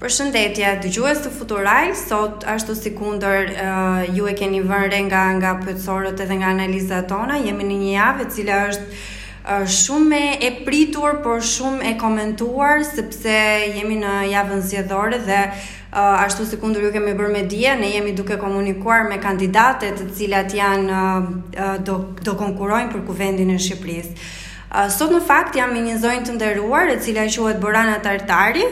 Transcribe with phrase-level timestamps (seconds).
[0.00, 5.24] Për shëndetje, dëgjues të Futuraj, sot ashtu si kundër uh, ju e keni vënë nga
[5.36, 10.22] nga pyetësorët edhe nga analizat tona, jemi në një javë e cila është uh, shumë
[10.48, 13.36] e pritur, por shumë e komentuar sepse
[13.76, 17.92] jemi në javën zgjedhore dhe uh, ashtu si kundër ju kemi bërë me dije, ne
[17.98, 23.52] jemi duke komunikuar me kandidatet të cilat janë uh, uh do do konkurojnë për kuvendin
[23.52, 24.32] e Shqipërisë.
[24.70, 28.62] Sot në fakt jam me një zonjë të nderuar e cila quhet Borana Tartari,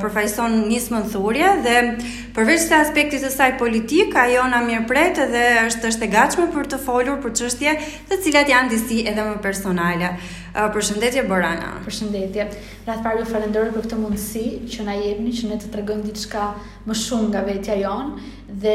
[0.00, 1.74] përfaqëson nismën thurje dhe
[2.32, 6.80] përveç të aspektit të saj politik, ajo na mirëpret edhe është e gatshme për të
[6.86, 7.74] folur për çështje
[8.08, 10.14] të cilat janë disi edhe më personale.
[10.52, 11.68] Uh, përshëndetje Borana.
[11.84, 12.44] Përshëndetje.
[12.84, 16.42] Radh parë ju falenderoj për këtë mundësi që na jepni që ne të tregojmë diçka
[16.90, 18.10] më shumë nga vetja jon
[18.60, 18.74] dhe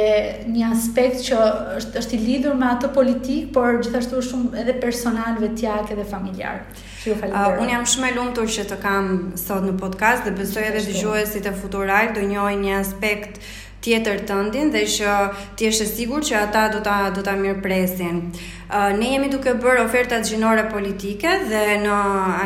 [0.56, 1.44] një aspekt që
[1.78, 6.64] është është i lidhur me atë politik, por gjithashtu shumë edhe personal vetjak edhe familjar.
[7.06, 7.60] Ju uh, falenderoj.
[7.60, 9.12] Uh, un jam shumë e lumtur që të kam
[9.46, 13.38] sot në podcast dhe besoj edhe dëgjuesit e Futural do njohin një aspekt
[13.86, 15.18] tjetër tëndin dhe që
[15.58, 18.32] ti e sigurt që ata do ta do ta mirpresin.
[18.34, 18.56] Uh,
[19.00, 21.92] ne jemi duke bërë ofertat gjinore politike dhe në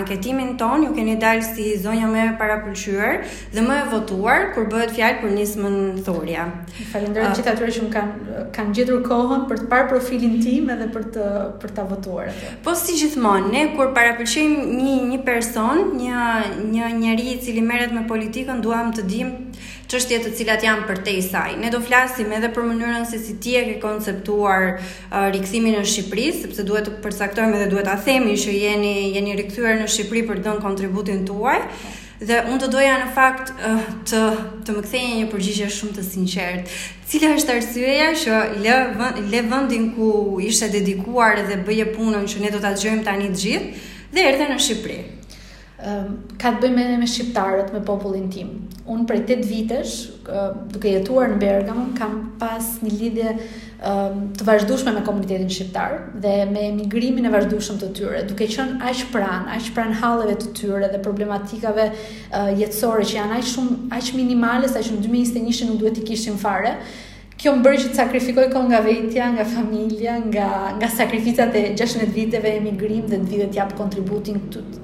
[0.02, 3.16] anketimin ton ju keni dalë si zonja me para pëlqyër
[3.56, 6.46] dhe më e votuar kur bëhet fjalë për nismën thurja.
[6.92, 10.90] Falenderoj uh, gjithë atyre që kanë kanë gjetur kohën për të parë profilin tim edhe
[10.94, 11.26] për të
[11.64, 12.54] për ta votuar atë.
[12.68, 17.94] Po si gjithmonë, ne kur para një një person, një një njerëz i cili merret
[17.98, 21.58] me politikën, duam të dimë çështje të cilat janë për te i saj.
[21.60, 25.84] Ne do flasim edhe për mënyrën se si ti e ke konceptuar uh, rikthimin në
[25.94, 30.24] Shqipëri, sepse duhet të përcaktojmë dhe duhet ta themi që jeni jeni rikthyer në Shqipëri
[30.32, 31.58] për të dhënë kontributin tuaj.
[32.22, 34.22] Dhe unë të doja në fakt uh, të
[34.68, 36.76] të më kthejë një përgjigje shumë të sinqertë.
[37.12, 40.12] Cila është arsyeja që le vën, vendin ku
[40.50, 44.48] ishte dedikuar dhe bëje punën që ne do ta dëgjojmë tani të gjithë dhe erdhe
[44.54, 45.02] në Shqipëri?
[45.82, 48.52] Ehm, ka të bëjmë me shqiptarët, me popullin tim
[48.92, 49.94] unë prej 8 vitesh,
[50.72, 53.34] duke jetuar në Bergamo, kam pas një lidhje
[53.82, 59.04] të vazhdueshme me komunitetin shqiptar dhe me emigrimin e vazhdueshëm të tyre, duke qenë aq
[59.16, 61.88] pranë, aq pranë halleve të tyre dhe problematikave
[62.60, 66.38] jetësore që janë aq shumë aq minimale sa që në 2021 nuk duhet i kishim
[66.42, 66.78] fare
[67.42, 71.64] kjo më bërë që të sakrifikoj kohë nga vetja, nga familja, nga nga sakrificat e
[71.80, 74.36] 16 viteve emigrim dhe të vijë të jap kontributin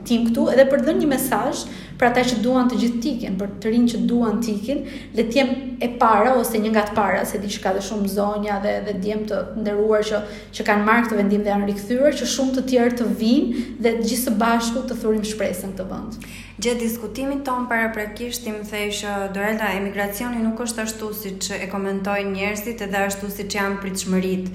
[0.09, 1.61] tim këtu, edhe për dhe dhënë një mesazh
[1.99, 4.81] për ata që duan të gjithë tikin, për të rinj që duan tikin,
[5.19, 5.53] le të jem
[5.85, 8.73] e para ose një nga të para, se di që ka dhe shumë zonja dhe
[8.87, 10.23] dhe djem të nderuar që
[10.57, 13.95] që kanë marrë këtë vendim dhe janë rikthyer, që shumë të tjerë të vinë dhe
[14.01, 16.29] gjithë së bashku të thurim shpresën këtë vend.
[16.57, 19.03] Gjatë diskutimit ton para prakisht tim thesh
[19.35, 24.47] Dorela, emigracioni nuk është ashtu siç e komentojnë njerëzit edhe ashtu siç janë pritshmërit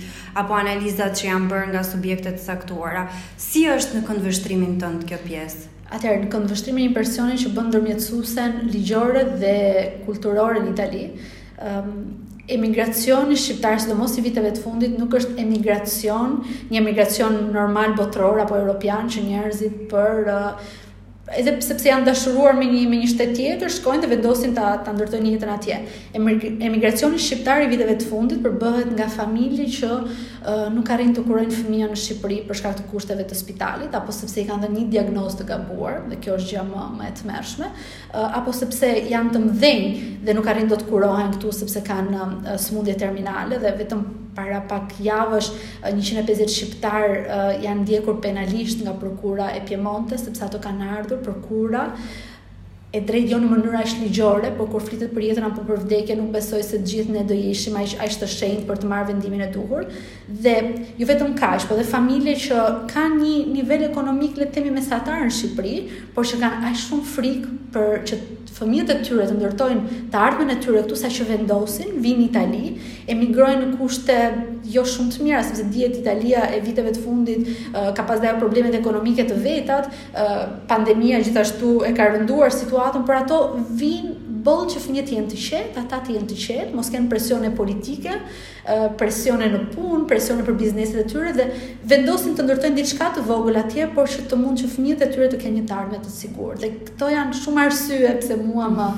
[0.42, 3.04] apo analizat që janë bërë nga subjektet saktuara.
[3.06, 3.22] caktuara.
[3.46, 5.62] Si është në këndvështrimin tënd kjo pjesë?
[5.94, 9.54] Atëherë, në këndvështrimin e një personi që bën ndërmjetësuesen ligjore dhe
[10.08, 11.04] kulturore në Itali,
[11.62, 12.04] ëm um,
[12.58, 18.58] emigracioni shqiptar, sidomos i viteve të fundit, nuk është emigracion, një emigracion normal botror apo
[18.64, 20.80] europian që njerëzit për uh,
[21.38, 24.92] edhe sepse janë dashuruar me një me një shtet tjetër, shkojnë dhe vendosin ta ta
[24.92, 25.78] ndërtojnë jetën atje.
[26.66, 31.58] Emigracioni shqiptar i viteve të fundit përbëhet nga familje që uh, nuk arrin të kurojnë
[31.60, 34.88] fëmijën në Shqipëri për shkak të kushteve të spitalit apo sepse i kanë dhënë një
[34.96, 39.32] diagnozë të gabuar, dhe kjo është gjë më më e tmerrshme, uh, apo sepse janë
[39.36, 39.92] të mdhënë
[40.28, 44.04] dhe nuk arrin dot kurohen këtu sepse kanë uh, sëmundje terminale dhe vetëm
[44.34, 45.48] para pak javësh
[45.84, 51.90] 150 shqiptar uh, janë ndjekur penalisht nga prokura e Piemonte sepse ato kanë ardhur prokura
[52.92, 56.16] e drejtë jo në mënyrë aq ligjore, por kur flitet për jetën apo për vdekje,
[56.18, 59.06] nuk besoj se të gjithë ne do jeshim aq aq të shenjtë për të marrë
[59.14, 59.86] vendimin e duhur.
[60.28, 60.54] Dhe
[61.00, 62.60] jo vetëm kaq, por dhe familje që
[62.90, 65.74] kanë një nivel ekonomik le të themi mesatar në Shqipëri,
[66.12, 68.20] por që kanë aq shumë frikë për që
[68.56, 72.26] fëmijët e tyre të ndërtojnë të ardhmen e tyre këtu sa që vendosin, vinë në
[72.28, 72.72] Itali,
[73.14, 74.18] emigrojnë në kushte
[74.74, 77.48] jo shumë të mira, sepse dihet Italia e viteve të fundit
[77.98, 79.88] ka pas dhe problemet ekonomike të vetat,
[80.72, 83.42] pandemia gjithashtu e ka rënduar situatën, por ato
[83.82, 87.50] vinë bëllë që fëmjet jenë të qetë, ata të jenë të qetë, mos kenë presione
[87.56, 88.16] politike,
[88.98, 91.46] presione në punë, presione për bizneset e tyre, dhe
[91.92, 95.30] vendosin të ndërtojnë diçka të vogël atje, por që të mund që fëmjet e tyre
[95.32, 96.56] të kenë një tarme të sigur.
[96.62, 98.90] Dhe këto janë shumë arsye pëse mua më,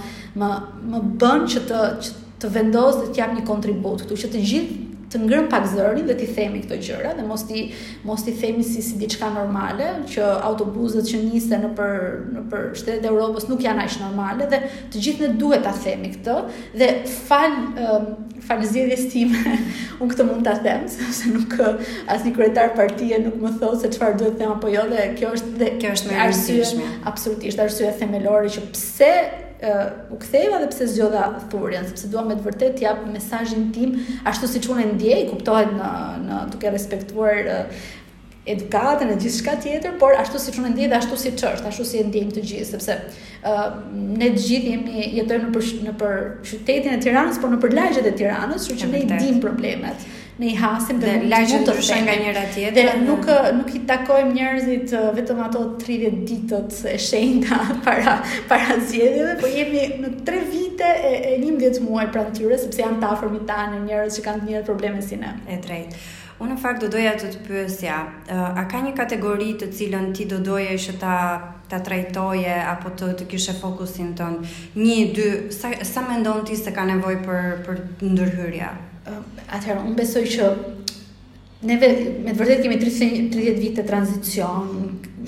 [0.43, 0.51] më,
[0.95, 4.45] më bën që të, që të vendos dhe të jap një kontribut këtu që të
[4.53, 4.83] gjithë
[5.15, 7.65] të ngërm pak zërin dhe ti themi këto gjëra dhe mos ti
[8.09, 11.97] mos ti themi si si diçka normale që autobuzet që nisen në për
[12.35, 14.61] në për shtetet e Evropës nuk janë as normale dhe
[14.93, 16.37] të gjithë ne duhet ta themi këtë
[16.81, 16.91] dhe
[17.29, 18.11] fal um,
[18.49, 19.45] fal zgjedhjes time
[20.03, 24.19] un këtë mund ta them sepse nuk asnjë kryetar partie nuk më thon se çfarë
[24.21, 27.67] duhet të them apo jo dhe kjo është dhe kjo është më e rëndësishme absolutisht
[27.69, 29.13] arsye themelore që pse
[30.11, 33.95] u ktheva dhe pse zgjodha thurjen, sepse dua me të vërtet të jap mesazhin tim
[34.27, 35.91] ashtu siç unë ndjej, kuptohet në
[36.25, 37.85] në duke respektuar uh,
[38.49, 41.87] edukatën e gjithë shka tjetër, por ashtu si që në dhe ashtu si është, ashtu
[41.89, 43.81] si e ndihëm të gjithë, sepse uh,
[44.21, 46.21] ne të gjithë jemi jetojmë në për, në për
[46.51, 50.09] qytetin e tiranës, por në për lajgjët e tiranës, që që ne i dim problemet
[50.39, 52.75] në i hasim dhe, dhe të rëshen nga njëra tjetë.
[52.75, 53.27] Dhe nuk,
[53.59, 58.17] nuk i takojmë njerëzit vetëm ato 30 ditët e shenda para,
[58.51, 63.01] para zjedhjeve, po jemi në 3 vite e, e një muaj pra tyre, sepse janë
[63.01, 65.37] ta afërmi ta në njerëz që kanë të njërë probleme si ne.
[65.49, 66.03] E drejtë.
[66.43, 67.99] Unë në fakt do doja të të pyesja,
[68.59, 71.15] a ka një kategori të cilën ti do doje që ta
[71.71, 74.35] ta trajtoje apo të të kishe fokusin ton.
[74.75, 78.73] 1 2 sa sa mendon ti se ka nevojë për për ndërhyrje?
[79.05, 80.45] Ehm, atëherë unë besoj që
[81.69, 81.89] ne me
[82.31, 84.71] të vërtet kemi 30, 30 vite tranzicion,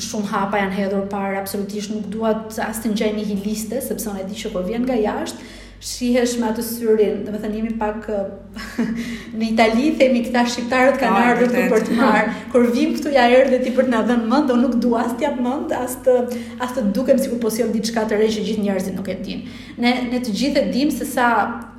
[0.07, 4.09] shumë hapa janë hedhur para, absolutisht nuk dua të asë të njëjnë një hiliste, sepse
[4.15, 5.51] unë e di që po vjen nga jashtë,
[5.81, 8.07] shihesh me atë syrin, dhe më thënë jemi pak
[9.39, 13.13] në Itali, themi këta shqiptarët kanë ah, ardhur këtu për të marë, Kur vim këtu
[13.13, 16.17] ja dhe ti për të na dhënë mend, unë nuk dua as të as të
[16.69, 19.57] as të dukem sikur po sjell diçka të re që gjithë njerëzit nuk e dinë.
[19.85, 21.29] Ne ne të gjithë e dimë se sa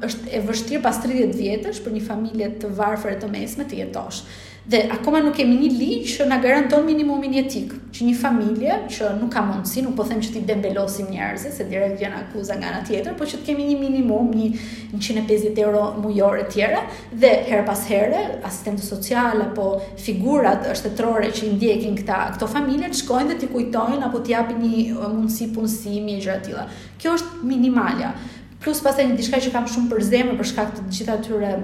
[0.05, 3.81] është e vështirë pas 30 vjetësh për një familje të varfër e të mesme të
[3.81, 4.21] jetosh.
[4.67, 9.11] Dhe akoma nuk kemi një ligj që na garanton minimumin jetik, që një familje që
[9.15, 12.73] nuk ka mundësi, nuk po them që ti dembelosim njerëzit, se direkt vjen akuza nga
[12.73, 14.49] ana tjetër, por që të kemi një minimum, një
[14.97, 16.81] 150 euro mujore të tjera
[17.23, 19.69] dhe her pas here asistentë social apo
[20.03, 24.35] figurat shtetërore që i ndjekin këta këto familje të shkojnë dhe t'i kujtojnë apo t'i
[24.35, 26.67] japin një mundësi punësimi e gjëra të tilla.
[26.99, 28.11] Kjo është minimalja.
[28.59, 31.55] Plus pastaj një diçka që kam shumë për zemër për shkak të gjithë atyre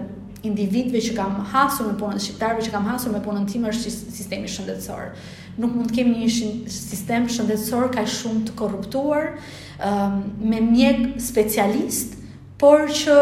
[0.44, 4.50] individve që kam hasur me punën, shqiptarve që kam hasur me punën tim është sistemi
[4.52, 5.08] shëndetësor.
[5.64, 9.30] Nuk mund të kemi një sistem shëndetësor ka shumë të korruptuar,
[9.88, 12.18] um, me mjek specialist,
[12.60, 13.18] por që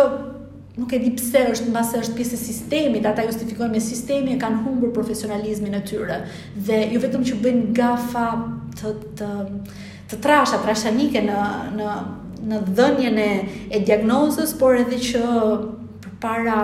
[0.79, 4.39] nuk e di pse është mbase është pjesë e sistemit, ata justifikojnë me sistemi e
[4.41, 6.23] kanë humbur profesionalizmin e tyre.
[6.55, 8.27] Dhe jo vetëm që bëjnë gafa
[8.81, 9.31] të të
[10.11, 11.45] të trasha, trashanike në
[11.77, 11.91] në
[12.41, 15.19] në dhënien e diagnozës, por edhe që
[16.23, 16.63] para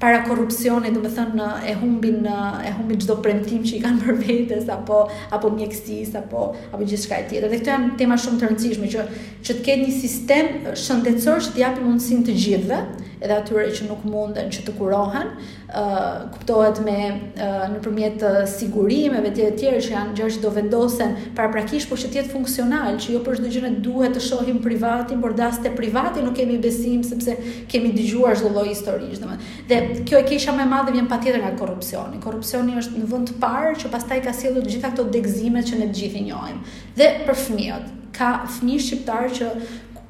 [0.00, 1.34] para korrupsionit, do të them,
[1.68, 5.02] e humbin e humbin çdo premtim që i kanë për vetes apo
[5.36, 7.50] apo mjekësisë apo apo gjithçka e tjetër.
[7.52, 9.04] Dhe këto janë tema shumë të rëndësishme që
[9.44, 10.48] që të ketë një sistem
[10.86, 12.80] shëndetësor që t'i japë mundësinë të gjithëve,
[13.20, 15.28] edhe atyre që nuk munden që të kurohen,
[15.68, 21.14] uh, kuptohet me uh, nëpërmjet të sigurimeve të tjerë që janë gjë që do vendosen
[21.36, 24.62] paraprakisht, por që të jetë funksional, që jo për çdo gjë ne duhet të shohim
[24.64, 27.36] privatin, por dashte privatin nuk kemi besim sepse
[27.70, 29.60] kemi dëgjuar çdo lloj historish, domethënë.
[29.68, 32.22] Dhe kjo e kisha më madhe vjen patjetër nga korrupsioni.
[32.24, 35.82] Korrupsioni është në vend të parë që pastaj ka sjellur të gjitha këto degëzime që
[35.84, 36.64] ne të gjithë i njohim.
[36.96, 39.52] Dhe për fëmijët, ka fëmijë shqiptar që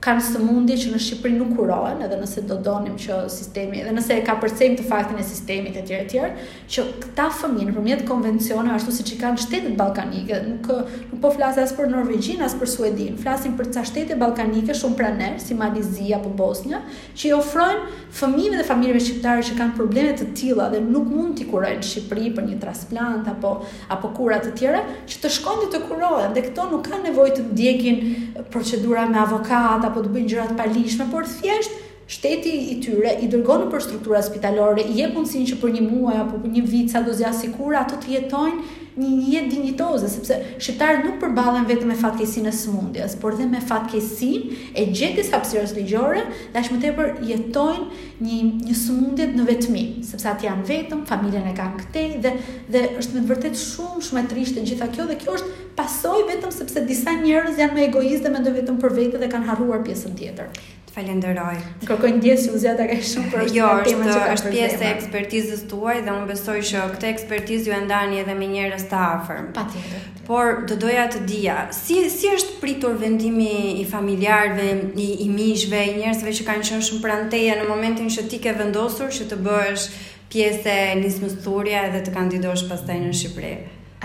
[0.05, 4.17] kanë sëmundje që në Shqipëri nuk kurohen, edhe nëse do donim që sistemi, edhe nëse
[4.25, 6.31] ka përsejmë të faktin e sistemit të tjere tjere,
[6.73, 10.70] që këta fëmijë në përmjet konvencionë, ashtu si që kanë shtetet balkanike, nuk,
[11.11, 14.97] nuk po flasë asë për Norvegjin, asë për Suedin, flasim për ca shtetet balkanike shumë
[15.02, 16.81] praner, si Malizia për Bosnia,
[17.14, 21.37] që i ofrojnë fëmijëve dhe familjeve shqiptare që kanë problemet të tila dhe nuk mund
[21.38, 23.52] t'i kurojnë Shqipëri për një transplant apo,
[23.93, 25.29] apo të që të
[25.75, 30.56] të kurohen, dhe këto nuk kanë të procedura me avokat apo të bëjnë gjëra të
[30.58, 31.75] palishme, por thjesht
[32.10, 35.82] shteti i tyre i dërgon në për struktura spitalore, i jep mundësinë që për një
[35.90, 40.09] muaj apo për një vit sa do të jasikura ato të jetojnë një jetë dinjitoze,
[40.12, 45.30] sepse shqiptarët nuk përballen vetëm me fatkesin e sëmundjes, por dhe me fatkesin e gjendjes
[45.35, 50.69] hapësirës ligjore, dhe as më tepër jetojnë një një sëmundje në vetmi, sepse atë janë
[50.71, 52.35] vetëm, familjen e kanë këtej dhe
[52.75, 56.52] dhe është me vërtet shumë shumë e trishtë gjitha kjo dhe kjo është pasoj vetëm
[56.52, 60.19] sepse disa njerëz janë më egoistë dhe mendojnë vetëm për vetë dhe kanë harruar pjesën
[60.19, 60.52] tjetër.
[60.94, 61.56] Falenderoj.
[61.87, 66.26] Kërkoj ndjesim zjata ka shumë për jo, është është pjesë e ekspertizës tuaj dhe unë
[66.30, 69.47] besoj që këtë ekspertizë ju e ndani edhe me njerëz të afërm.
[69.59, 70.09] Patjetër.
[70.26, 73.52] Por do doja të dija, si si është pritur vendimi
[73.85, 74.64] i familjarëve,
[75.04, 78.42] i, i miqshve, i njerëzve që kanë qenë shumë pranë teja në momentin që ti
[78.49, 79.87] ke vendosur që të bësh
[80.35, 83.54] pjesë e nismës thurja edhe të kandidosh pastaj në Shqipëri.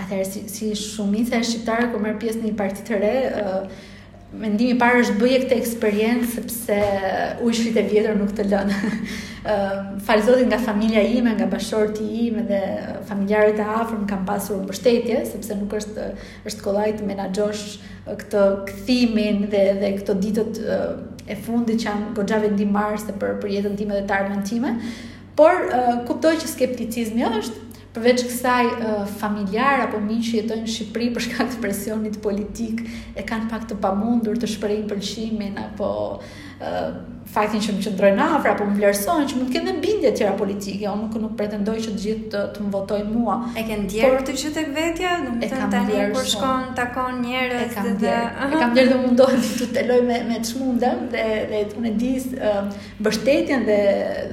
[0.02, 3.12] Atëherë si si shumica e shqiptarëve kur merr pjesë në një parti të re,
[3.42, 3.92] uh,
[4.40, 6.76] mendimi i parë është bëje këtë eksperiencë sepse
[7.46, 8.72] ujshit e vjetër nuk të lën.
[9.46, 12.60] Ëm fal Zotit nga familja ime, nga bashorti im dhe
[13.08, 16.08] familjarët e afërm kanë pasur mbështetje sepse nuk është
[16.50, 17.66] është kollaj të menaxhosh
[18.22, 23.78] këtë kthimin dhe dhe këto ditët e fundit që janë goxha vendimarrëse për për jetën
[23.80, 24.76] time dhe të ardhmen time.
[25.36, 25.66] Por
[26.08, 27.65] kuptoj që skepticizmi është
[27.96, 28.66] përveç kësaj
[29.20, 32.82] familjar apo miqi që jetojnë në Shqipëri për shkak të presionit politik
[33.16, 35.88] e kanë pak të pamundur të shprehin pëlqimin apo
[36.20, 37.00] uh,
[37.36, 40.86] faktin që më qëndrojnë afër apo më vlerësojnë që mund të kenë bindje tjera politike,
[40.88, 43.34] unë nuk nuk pretendoj që të gjithë të, të më votojnë mua.
[43.60, 44.16] E ke për...
[44.22, 48.48] këtë gjë tek vetja, nuk të tani kur shkon takon njerëz dhe kam dhe e
[48.54, 52.62] kam ndjerë dhe mundohem të të loj me me çmundem dhe dhe unë di uh,
[53.02, 53.78] mbështetjen dhe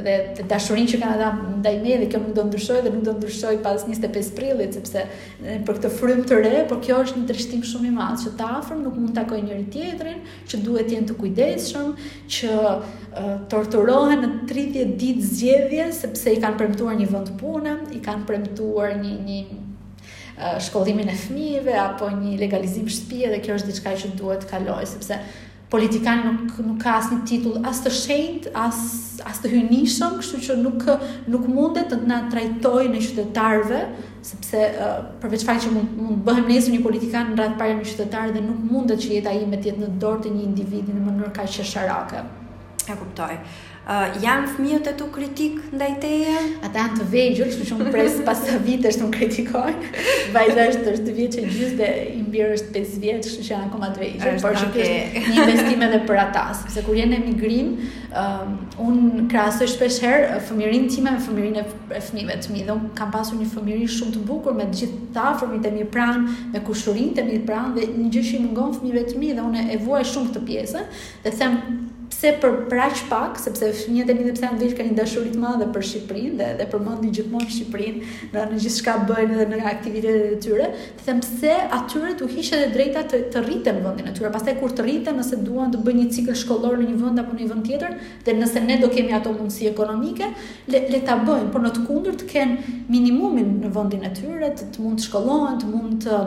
[0.08, 1.30] dhe, dhe dashurinë që kanë
[1.60, 5.04] ndaj me dhe kjo nuk do ndryshoj dhe nuk do ndryshoj pas 25 prillit sepse
[5.44, 8.50] për këtë frym të re, por kjo është një trishtim shumë i madh që të
[8.62, 10.20] afër nuk mund të takojë njëri tjetrin,
[10.50, 11.90] që duhet të jenë të kujdesshëm,
[12.36, 12.62] që
[13.52, 18.96] torturohen në 30 ditë zgjedhje sepse i kanë premtuar një vend pune, i kanë premtuar
[19.00, 19.40] një një
[20.68, 24.88] shkollimin e fëmijëve apo një legalizim shtëpie dhe kjo është diçka që duhet të kalojë
[24.90, 25.20] sepse
[25.72, 28.76] politikan nuk nuk ka asnjë titull as të shenjt, as
[29.30, 30.84] as të hynishëm, kështu që nuk
[31.32, 33.80] nuk mundet të na trajtojë në qytetarëve,
[34.26, 37.88] sepse uh, për veç që mund mund bëhem nesër një politikan në radhë para një
[37.90, 41.08] qytetar dhe nuk mundet që jeta ime të jetë në dorë të një individi në
[41.10, 42.26] mënyrë kaq çesharake.
[42.90, 43.38] E kuptoj.
[43.84, 46.34] Uh, janë fëmijët e tu kritik ndaj teje?
[46.64, 49.90] Ata janë të vegjël, gjurë, që shumë presë pas të vitë është të më kritikojnë.
[50.38, 53.68] Vajza është është të vjetë që gjithë dhe i mbirë është 5 vjetë, që janë
[53.68, 54.22] akoma të vejnë.
[54.22, 54.88] Êshtë, por okay.
[54.88, 56.46] që një investim edhe për ata.
[56.62, 57.74] Sepse kur jenë emigrim,
[58.24, 58.54] uh,
[58.88, 62.64] unë krasoj shpesherë fëmirin time me fëmirin e fëmive të mi.
[62.68, 65.92] Dhe unë kam pasur një fëmiri shumë të bukur me gjithë ta fëmi të mirë
[65.92, 69.34] pranë, me kushurin të mirë pranë, dhe një gjithë që i mungon fëmive të mi,
[69.36, 70.86] dhe unë e vuaj shumë këtë pjesë,
[71.28, 71.60] dhe them,
[72.24, 75.32] se për praq pak, sepse fëmijët e mi dhe pse në vishë ka një dashuri
[75.34, 78.04] të madhe për Shqipërinë dhe dhe përmendin gjithmonë Shqipërinë
[78.36, 80.70] në në gjithçka bëjnë dhe në aktivitetet e tyre,
[81.02, 84.32] të them pse atyre u hiqet e drejta të të rriten në vendin e tyre.
[84.38, 87.36] Pastaj kur të rriten, nëse duan të bëjnë një cikël shkollor në një vend apo
[87.36, 90.32] në një vend tjetër, dhe nëse ne do kemi ato mundësi ekonomike,
[90.72, 94.54] le, le ta bëjnë, por në të kundërt të kenë minimumin në vendin e tyre,
[94.56, 96.20] të, të mund të shkollohen, të mund të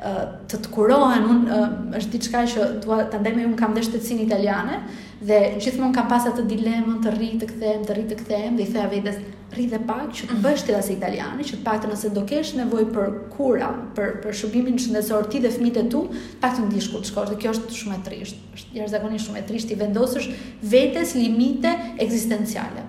[0.00, 1.30] të, të kurohen.
[1.36, 1.62] Unë
[2.00, 4.80] është diçka që dua ta ndaj me un kam dashëtecin italiane,
[5.22, 8.64] dhe gjithmonë kam pas atë dilemën të rri të kthehem, të rri të kthehem dhe
[8.66, 9.18] i thaj vetes
[9.52, 10.42] rri dhe pak që të mhm.
[10.46, 14.38] bësh ti asaj italiani që pak të nëse do kesh nevojë për kura, për për
[14.40, 16.02] shërbimin shëndetësor ti dhe fëmijët e tu,
[16.42, 18.42] pak të ndihsh ku të shkosh dhe kjo është shumë e trisht.
[18.56, 20.30] Është jashtëzakonisht shumë e trisht i vendosësh
[20.74, 22.88] vetes limite ekzistenciale.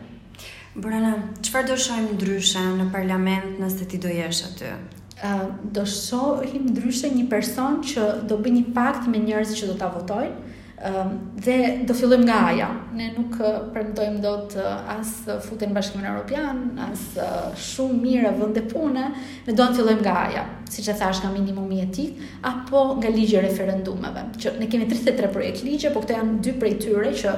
[0.73, 1.11] Brana,
[1.45, 4.71] çfarë do shojmë ndryshe në parlament nëse ti do jesh aty?
[5.21, 9.69] Ë, uh, do shohim ndryshe një person që do bëjë një pakt me njerëzit që
[9.69, 10.52] do ta votojnë,
[10.83, 12.67] Ehm, dhe do fillojmë nga aja.
[12.93, 13.37] Ne nuk
[13.71, 14.55] pretendojmë dot
[14.95, 15.13] as
[15.47, 16.57] futen në Bashkimin Evropian,
[16.89, 17.05] as
[17.69, 21.79] shumë mirë vende pune, ne do doan fillojmë nga aja, siç e thash nga minimumi
[21.85, 22.19] etik
[22.51, 24.25] apo nga e referendumeve.
[24.37, 27.35] Që ne kemi 33 projekt ligje, por këto janë dy prej tyre që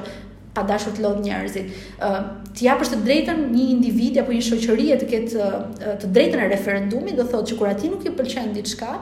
[0.56, 1.66] pa dashur të lodh njerëzit.
[2.00, 5.56] ë uh, Ti japësh të drejtën një individi apo një shoqërie të ketë uh,
[6.00, 8.94] të drejtën e referendumit, do thotë që kur aty nuk i pëlqen diçka,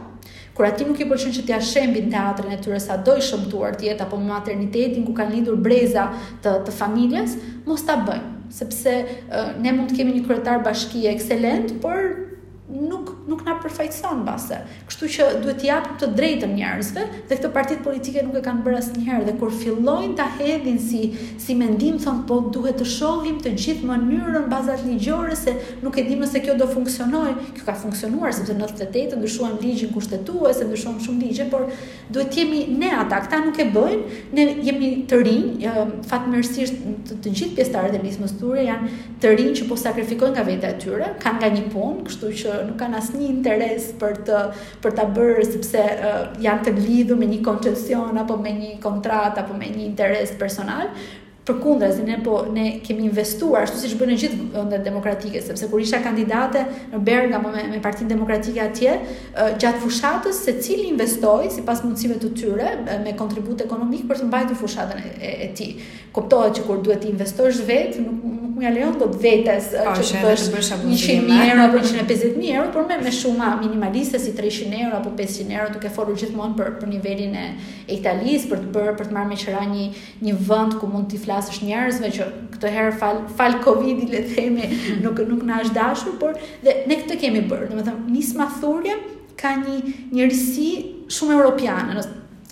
[0.54, 3.74] Kur aty nuk i pëlqen që t'ia shembin teatrin e tyre sa do i shëmtuar
[3.80, 6.04] të jetë apo maternitetin ku kanë lidhur breza
[6.46, 7.34] të të familjes,
[7.66, 8.30] mos ta bëjnë
[8.60, 11.98] sepse uh, ne mund të kemi një kryetar bashkie ekselent, por
[12.68, 14.56] nuk nuk na përfaqëson mbase.
[14.88, 18.64] Kështu që duhet t'i japim të drejtën njerëzve dhe këto partitë politike nuk e kanë
[18.64, 21.12] bërë asnjëherë dhe kur fillojnë ta hedhin si
[21.44, 25.52] si mendim thon po duhet të shohim të gjithë mënyrën bazat ligjore se
[25.84, 27.34] nuk e dim nëse kjo do funksionoj.
[27.58, 31.68] Kjo ka funksionuar sepse në 98 ndryshuan ligjin kushtetues, ndryshuan shumë ligje, por
[32.10, 35.66] duhet të jemi ne ata, këta nuk e bëjnë, ne jemi të rinj,
[36.10, 38.92] fatmirësisht të, të gjithë pjesëtarët e lismës ture janë
[39.22, 42.54] të rinj që po sakrifikojnë nga veta e tyre, kanë nga një punë, kështu që
[42.68, 44.42] nuk kanë asnjë interes për të
[44.84, 49.44] për ta bërë sepse uh, janë të lidhur me një koncesion apo me një kontratë
[49.44, 50.90] apo me një interes personal.
[51.44, 55.82] Përkundrazi ne po ne kemi investuar ashtu siç bën në gjithë vendet demokratike sepse kur
[55.82, 56.62] isha kandidate
[56.94, 62.30] në Berga me me Partinë Demokratike atje uh, gjatë fushatës secili investoi sipas mundësive të
[62.40, 62.70] tyre
[63.04, 65.74] me kontribut ekonomik për të mbajtur fushatën e, e, e tij.
[66.16, 70.22] Kuptohet që kur duhet të investosh vetë nuk nga do vetes po, eh, që të
[70.24, 74.94] bësh një shemi euro apo 150000 euro, por me me shuma minimaliste si 300 euro
[75.00, 77.44] apo 500 euro, duke folur gjithmonë për për nivelin e
[77.98, 79.84] Italisë, për të bërë për të marrë me qira një
[80.28, 84.34] një vend ku mund të flasësh njerëzve që këtë herë fal fal Covidi le të
[84.36, 85.04] themi, mhm.
[85.04, 86.32] nuk nuk na është dashur, por
[86.64, 87.70] dhe ne këtë kemi bërë.
[87.72, 88.98] Domethënë, nisma thurje
[89.40, 89.80] ka një
[90.12, 90.30] një
[91.14, 92.00] shumë europiane,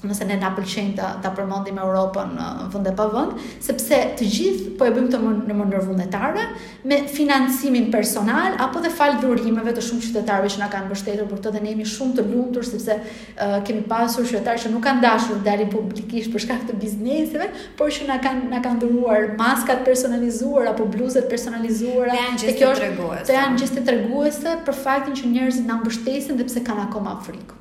[0.07, 4.29] nëse ne na pëlqen ta ta përmendim Europën uh, në vend e pavend, sepse të
[4.35, 6.45] gjithë po e bëjmë të mund në mënyrë vullnetare
[6.91, 11.41] me financimin personal apo dhe fal durimeve të shumë qytetarëve që na kanë mbështetur për
[11.43, 15.05] këtë dhe ne jemi shumë të lumtur sepse uh, kemi pasur qytetarë që nuk kanë
[15.07, 19.31] dashur të dalin publikisht për shkak të bizneseve, por që na kanë na kanë dhuruar
[19.41, 22.19] maskat personalizuar apo bluzat personalizuara.
[22.43, 23.25] Të janë gjithë treguese.
[23.29, 27.59] Të janë gjithë treguese për faktin që njerëzit na mbështesin dhe pse kanë akoma frikë.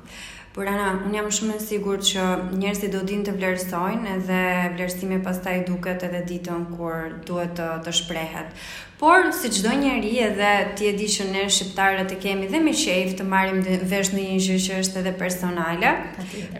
[0.52, 2.22] Por ana, un jam shumë e sigurt që
[2.60, 4.40] njerëzit do dinë të vlerësojnë edhe
[4.74, 8.52] vlerësimi pastaj duket edhe ditën kur duhet të, të shprehet.
[9.00, 12.74] Por si çdo njerëj edhe ti e di që ne shqiptarët e kemi dhe me
[12.76, 15.94] shef të marrim vesh në një gjë që është edhe personale,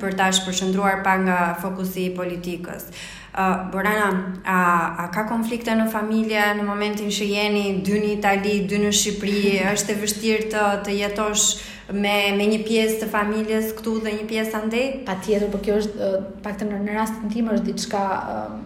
[0.01, 2.89] për ta shpërndruar pa nga fokusi i politikës.
[3.33, 4.09] Uh, Borana,
[4.45, 4.59] a,
[5.05, 9.55] a ka konflikte në familje në momentin që jeni dy një Itali, dy në Shqipëri,
[9.71, 11.47] është e vështirë të, të jetosh
[11.93, 14.85] me me një pjesë të familjes këtu dhe një pjesë andej.
[15.07, 18.63] Patjetër, por kjo është uh, paktën në, në rastin tim është diçka um,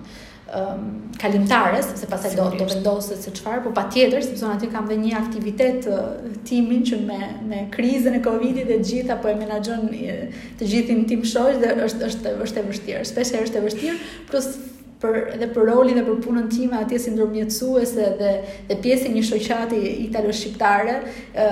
[0.59, 0.85] um,
[1.21, 4.99] kalimtares, sepse pastaj do do vendoset se çfarë, por patjetër, sepse unë aty kam dhe
[5.03, 6.15] një aktivitet uh,
[6.49, 11.25] timin që me me krizën e Covidit dhe gjitha po e menaxhon të gjithin tim
[11.35, 13.05] shoq dhe është është është e vështirë.
[13.13, 14.01] Shpesh është e vështirë,
[14.33, 14.55] plus
[15.01, 18.31] për edhe për rolin dhe për punën time atje si ndërmjetësuese dhe
[18.69, 20.95] dhe pjesë e një shoqati italo-shqiptare,
[21.37, 21.49] ë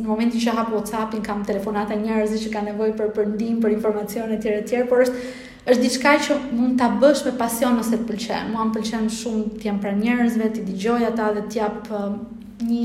[0.00, 3.76] në momentin që hap WhatsAppin kam telefonata njerëz që kanë nevojë për për ndihmë, për
[3.78, 5.28] informacione etj etj, por është
[5.64, 8.50] është diçka që mund ta bësh me pasion ose të pëlqen.
[8.52, 11.88] Muan pëlqen shumë të jam pranë njerëzve, të dëgjoj ata dhe të jap
[12.64, 12.82] një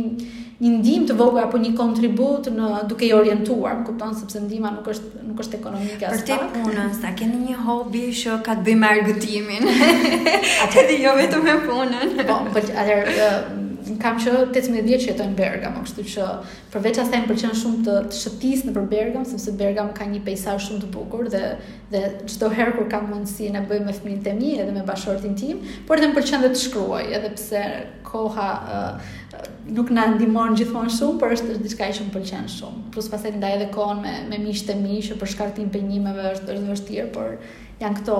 [0.59, 4.71] një ndihmë të vogël apo një kontribut në duke i orientuar, më kupton, sepse ndihma
[4.75, 6.27] nuk është nuk është ekonomike as pak.
[6.27, 9.71] Për të punën, sa keni një hobi që ka të bëjë me argëtimin.
[10.67, 12.15] Atë di jo vetëm me punën.
[12.19, 13.33] Po, po, atëherë
[14.01, 16.25] kam që 18 vjetë që jetojnë Bergam, o kështu që
[16.73, 20.21] përveç asë më përqenë shumë të, të shëtis në për Bergam, sepse Bergam ka një
[20.25, 21.41] pejsar shumë të bukur dhe,
[21.93, 25.37] dhe çdo herë kur kam mundësi në bëjmë me fëmjën të mi edhe me bashortin
[25.39, 27.63] tim, por edhe më përqenë dhe të shkruaj, edhe pse
[28.09, 29.15] koha uh,
[29.79, 32.85] nuk në ndihmon gjithon shumë, por është diçka diska i shumë përqenë shumë.
[32.95, 36.29] Plus pas ndaj edhe kohën me, me mishë të mishë, për shkartin për njime me
[36.33, 37.37] është, është, është por,
[37.79, 38.17] janë këto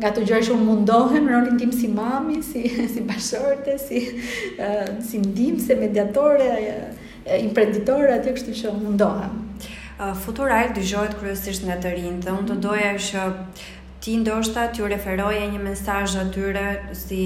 [0.00, 4.02] nga të gjërë shumë mundohem rolin tim si mami, si, si bashorte, si,
[4.60, 9.42] uh, si ndim, se mediatore, uh, imprenditore, atje kështu që mundohem.
[10.00, 13.26] Uh, Futural dëgjohet kryesisht nga të rinjtë dhe unë të doja që
[14.00, 16.62] ti ndoshta t'ju referoje një mesazh atyre
[16.96, 17.18] si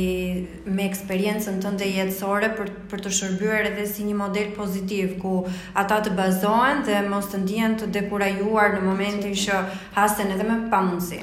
[0.66, 5.36] me eksperiencën tënde jetësore për për të shërbyer edhe si një model pozitiv ku
[5.82, 9.62] ata të bazohen dhe mos të ndihen të dekurajuar në momentin që
[10.00, 11.22] hasen edhe me pamundësi.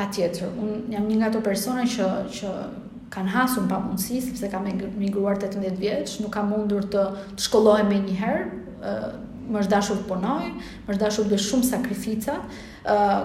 [0.00, 2.50] Pa tjetër, unë jam një nga të persone që, që
[3.12, 7.02] kanë hasur pa mundësi, sepse kam emigruar të 18 vjeqë, nuk kam mundur të,
[7.36, 8.46] të shkollohem me njëherë,
[9.50, 10.46] më është dashur të punoj,
[10.86, 12.38] më është dashur të shumë sakrifica,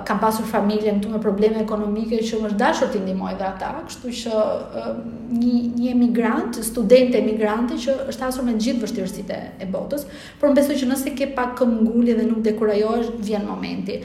[0.09, 3.47] kam pasur familje në të me probleme ekonomike që më është dashur të indimoj dhe
[3.53, 4.43] ata, kështu që
[5.39, 10.09] një, një emigrant, student e emigranti që është hasur me gjithë vështirësit e botës,
[10.41, 14.01] por më besoj që nëse ke pak këmë dhe nuk dekurajohesh, vjen momenti.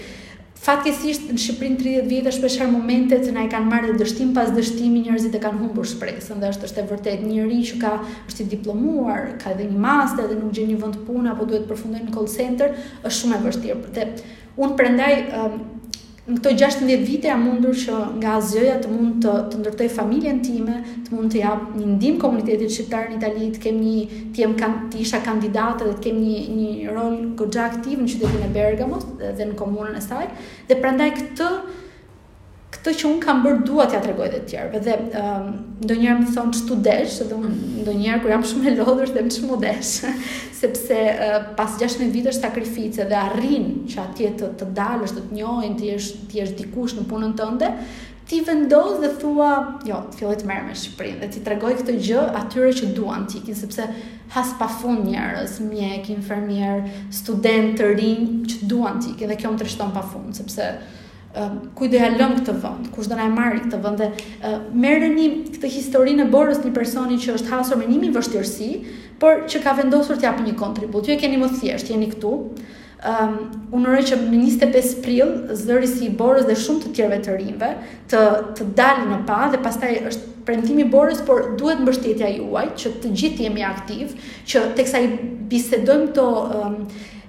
[0.60, 4.34] Fatkesisht në Shqipërinë 30 vjetë është për momente që na i kanë marrë dhe dështim
[4.36, 7.92] pas dështimi njerëzit e kanë humbur shpresën dhe është është e vërtet njëri që ka
[8.28, 11.64] është i diplomuar, ka edhe një master dhe nuk gjenë një vënd puna apo duhet
[11.70, 13.92] përfundojnë në call center, është shumë e vështirë.
[13.96, 14.08] Dhe
[14.60, 15.12] unë prendaj
[16.30, 20.38] në këto 16 vite jam mundur që nga asgjëja të mund të, të ndërtoj familjen
[20.44, 24.44] time, të mund të jap një ndihmë komunitetit shqiptar në Itali, të kem një të
[24.44, 28.52] jem kan, të isha dhe të kem një një rol goxha aktiv në qytetin e
[28.58, 30.26] Bergamos dhe, dhe në komunën e saj.
[30.68, 31.50] Dhe prandaj këtë
[32.80, 35.48] këtë që un kam bër dua ja tregoj të tjerëve dhe um,
[35.84, 37.80] ndonjëherë më thon çtu desh dhe un mhm.
[37.84, 39.90] ndonjëherë kur jam shumë e lodhur dhe më shumë desh
[40.62, 45.38] sepse uh, pas 16 vitesh sakrifice dhe arrin që atje të të dalësh të të
[45.42, 47.68] njohin të jesh ti jesh dikush në punën tënde
[48.30, 49.50] ti vendos dhe thua
[49.84, 53.42] jo filloj të merrem në Shqipëri dhe ti tregoj këtë gjë atyre që duan ti
[53.58, 53.88] sepse
[54.30, 59.90] has pa njerëz, mjek, infermier, student të rinj që duan ti, dhe kjo më trishton
[59.96, 60.68] pa fund, sepse
[61.78, 65.26] kuj do lëm këtë vend, kush do na e marrë këtë vend dhe merë merreni
[65.54, 68.70] këtë historinë e borës një personi që është hasur me njëmi vështirësi,
[69.22, 71.06] por që ka vendosur të japë një kontribut.
[71.06, 72.32] Ju jo e keni më thjesht, jeni këtu.
[73.00, 73.36] Um,
[73.78, 77.36] unë urej që në 25 prill zëri si i borës dhe shumë të tjerve të
[77.38, 77.70] rinve
[78.12, 78.18] të,
[78.58, 83.14] të dalë në pa dhe pastaj është premtimi borës por duhet mbështetja juaj që të
[83.22, 84.12] gjithë jemi aktiv
[84.52, 85.08] që teksa i
[85.50, 86.76] bisedojmë të um,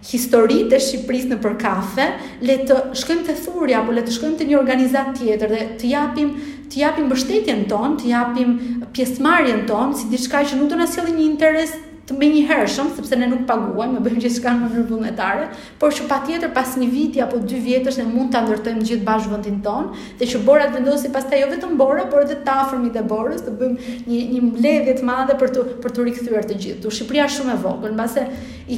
[0.08, 2.08] historitë e Shqipërisë në për kafe,
[2.48, 5.92] le të shkojmë te thurja apo le të shkojmë te një organizat tjetër dhe të
[5.92, 6.34] japim
[6.72, 8.52] të japim mbështetjen tonë, të japim
[8.96, 11.78] pjesëmarrjen tonë si diçka që nuk do na sjellë një interes
[12.10, 15.44] të me njëherëshëm, sepse ne nuk paguajmë, me bëjmë gjithë shka në mënyrë vullnetare,
[15.80, 19.06] por që pa tjetër pas një viti apo dy vjetës ne mund të ndërtojmë gjithë
[19.06, 22.90] bashkë vëndin tonë, dhe që borat vendosi pas ta jo vetëm borë, por edhe tafërmi
[22.96, 26.82] dhe borës, të bëjmë një, një mledhjet madhe për të, për të rikëthyër të gjithë.
[26.82, 28.30] Tu Shqipëria shumë e vogël, në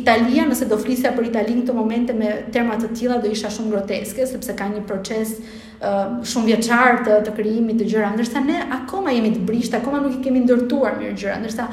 [0.04, 3.76] Italia, nëse do flisja për në këto momente me termat të tila, do isha shumë
[3.76, 5.38] groteske, sepse ka një proces
[5.84, 10.16] shumë vjeçar të të krijimit të gjëra, ndërsa ne akoma jemi të brisht, akoma nuk
[10.16, 11.66] i kemi ndërtuar mirë gjëra, ndërsa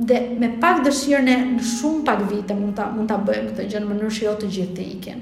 [0.00, 3.66] dhe me pak dëshirën e në shumë pak vite mund ta mund ta bëjmë këtë
[3.70, 5.20] gjë në mënyrë që jo të gjithë të ikin.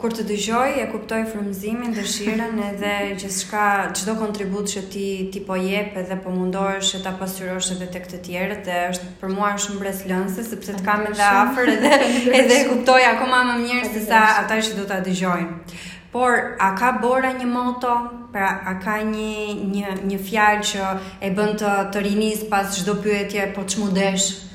[0.00, 2.90] Kur të dëgjoj e kuptoj frymëzimin, dëshirën edhe
[3.22, 3.62] gjithçka,
[3.96, 8.20] çdo kontribut që ti ti po jep edhe po mundohesh ta pasqyrosh edhe tek të
[8.26, 11.94] tjerët dhe është për mua shumë breslënse sepse të kam edhe afër edhe
[12.42, 15.94] edhe e kuptoj akoma më mirë se sa ata që do ta dëgjojnë.
[16.10, 17.92] Por a ka bora një moto?
[18.32, 20.86] Pra a ka një një një fjalë që
[21.20, 24.46] e bën të të rinis pas çdo pyetje po çmudesh?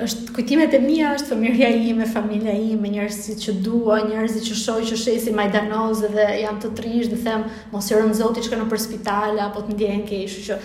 [0.00, 4.86] është kujtimet e mia është familja ime, familja ime, njerëzit që dua, njerëzit që shoh
[4.88, 8.68] që shesin majdanoze dhe janë të trish dhe them mos i rën zoti që në
[8.72, 10.56] për spital apo të ndjehen keq, që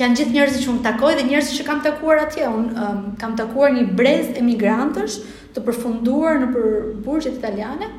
[0.00, 3.36] janë gjithë njerëzit që un takoj dhe njerëzit që kam takuar atje, un um, kam
[3.38, 5.20] takuar një brez emigrantësh
[5.54, 6.68] të përfunduar në për
[7.06, 7.92] burgjet italiane,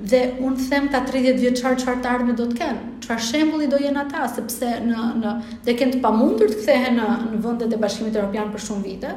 [0.00, 3.66] dhe unë them ta 30 vjeqar qarë qarë të ardhme do të kenë, qarë shembuli
[3.68, 5.34] do jenë ata, sepse në, në,
[5.66, 8.86] dhe kënë të pamundur të këthehe në, në vëndet e bashkimit e Europian për shumë
[8.86, 9.10] vite,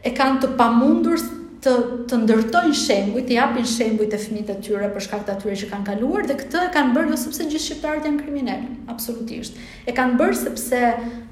[0.00, 1.20] e kanë të pamundur
[1.60, 1.74] të
[2.08, 5.68] të ndërtojnë shembuj, të japin shembuj të fëmijëve të tyre për shkak të atyre që
[5.74, 8.62] kanë kaluar dhe këtë e kanë bërë jo sepse gjithë shqiptarët janë kriminal,
[8.94, 9.58] absolutisht.
[9.84, 10.82] E kanë bërë sepse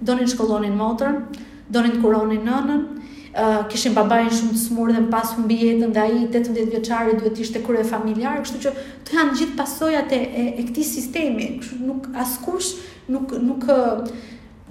[0.08, 1.20] donin shkollonin motor,
[1.72, 2.82] donin të kuronin nënën,
[3.38, 7.40] uh, kishin babain shumë të smur dhe mpas mbi jetën dhe ai 18 vjeçari duhet
[7.44, 8.72] ishte krye familjar, kështu që
[9.08, 12.70] to janë gjithë pasojat e, e, e këtij sistemi, kështu nuk askush
[13.12, 14.24] nuk nuk eh,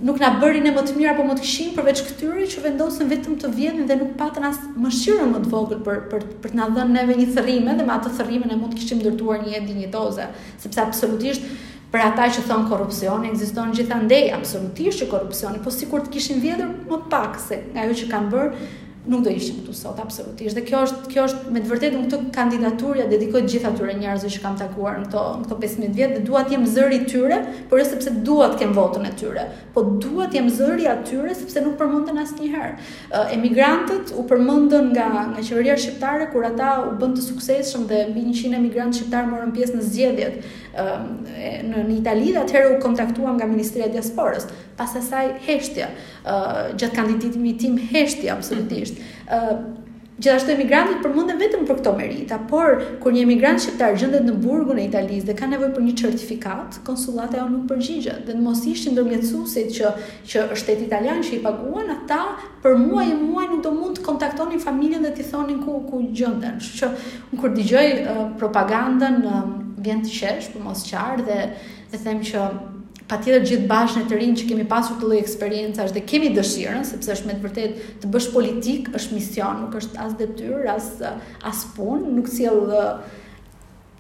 [0.08, 3.08] nuk na bërin e më të mirë apo më të këqij përveç këtyre që vendosen
[3.12, 6.60] vetëm të vjenin dhe nuk patën as mëshirën më të vogël për për për të
[6.60, 9.54] na dhënë neve një thërrim dhe me atë thërrimën ne mund të kishim ndërtuar një
[9.56, 10.28] jetë dinjitoze
[10.66, 11.48] sepse absolutisht
[11.96, 16.74] për ata që thon korrupsion ekziston gjithandej absolutisht që korrupsioni po sikur të kishin vjedhur
[16.92, 18.66] më pak se nga ajo që kanë bërë,
[19.06, 22.08] nuk do ishim këtu sot absolutisht dhe kjo është kjo është me të vërtetë unë
[22.10, 25.58] këtë kandidaturë ja dedikoj të gjithë atyre njerëzve që kam takuar në këto në këto
[25.66, 27.38] 15 vjet dhe dua të jem zëri i tyre
[27.70, 29.44] por jo sepse dua të kem votën e tyre
[29.76, 35.08] po dua të jem zëri i atyre sepse nuk përmenden asnjëherë emigrantët u përmendën nga
[35.14, 39.54] nga qeveria shqiptare kur ata u bën të suksesshëm dhe mbi 100 emigrantë shqiptar morën
[39.60, 40.42] pjesë në zgjedhjet
[40.76, 41.24] Ehm,
[41.72, 44.44] në Itali dhe atëherë u kontaktuan nga Ministria e Diasporës,
[44.78, 48.98] pas asaj heshtja, eh, gjatë kandiditimi tim heshtja absolutisht.
[49.32, 49.54] Eh,
[50.20, 54.80] gjithashtu emigrantët përmunden vetëm për këto merita, por kur një emigrant shqiptar gjendet në Burgun
[54.80, 58.96] e Italisë dhe ka nevojë për një certifikat, konsullata ajo nuk përgjigjet dhe mos ishin
[58.98, 59.92] ndërmjetësuesit që
[60.28, 62.22] që shteti italian që i paguan ata
[62.64, 66.02] për muaj e muaj nuk do mund të kontaktonin familjen dhe t'i thonin ku ku
[66.12, 66.60] gjenden.
[66.60, 69.46] Kështu që kur dëgjoj uh, propagandën uh,
[69.86, 71.42] vjen të qesh, po mos qartë dhe
[71.92, 72.46] dhe them që
[73.12, 77.12] patjetër gjithë bashkë të rinj që kemi pasur të lloj eksperiencash dhe kemi dëshirën sepse
[77.16, 80.90] është me të vërtet të bësh politik është mision, nuk është as detyrë, as
[81.54, 82.64] as punë, nuk sjell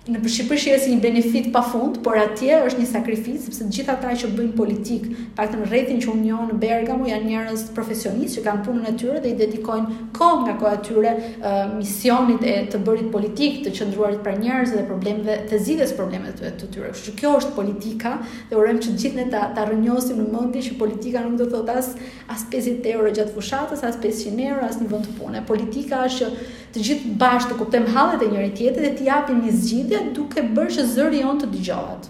[0.06, 3.94] në Shqipëri shihet si një benefit pafund, por atje është një sakrificë sepse të gjithë
[3.96, 8.62] ata që bëjnë politikë, paktën rrethin që unë në Bergamo janë njerëz profesionistë që kanë
[8.68, 12.82] punën e tyre dhe i dedikojnë kohë nga koha e tyre uh, misionit e të
[12.86, 16.91] bërit politik, të qëndruarit për njerëz dhe problemeve, të zgjidhjes problemeve të tyre.
[16.94, 18.12] Kështu që kjo është politika
[18.52, 21.50] dhe urojmë që të gjithë ne ta, ta rrënjosim në mendje që politika nuk do
[21.50, 21.89] të thotë as
[22.36, 25.41] as 50 euro gjatë fushatës, as 500 euro as në vend të punë.
[25.46, 29.38] Politika është që të gjithë bashkë të kuptojmë hallet e njëri tjetrit dhe të japim
[29.46, 32.10] një zgjidhje duke bërë që zëri jonë të digjohet.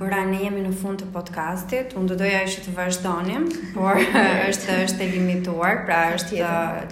[0.00, 4.78] Bëra ne jemi në fund të podcastit, unë do doja ishë të vazhdonim, por është,
[4.86, 6.40] është e limituar, pra është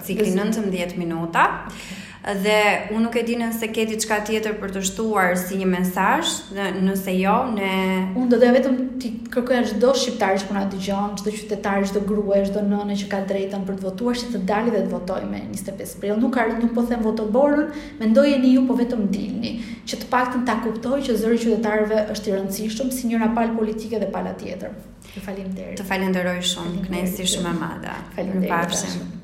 [0.05, 1.47] cikli 19 minuta.
[1.69, 2.03] Okay
[2.35, 2.57] dhe
[2.91, 6.31] unë nuk e di nëse ke diçka tjetër për të shtuar si një mesazh,
[6.83, 7.69] nëse jo, ne
[8.19, 12.49] unë do të vetëm ti kërkoja çdo shqiptar që na dëgjon, çdo qytetar, çdo gruaj,
[12.49, 15.39] çdo nënë që ka drejtën për të votuar, që të dalë dhe të votojë me
[15.45, 16.17] 25 prill.
[16.25, 17.69] Nuk ka nuk po them voto borën,
[18.01, 19.53] mendojeni ju po vetëm dilni,
[19.87, 23.55] që të paktën ta kuptoj që zëri i qytetarëve është i rëndësishëm si njëra palë
[23.55, 24.75] politike dhe pala tjetër.
[25.15, 25.77] Ju falenderoj.
[25.79, 26.83] Të falenderoj shumë.
[26.89, 27.95] Kënaqësi shumë e madhe.
[28.17, 29.15] Faleminderit.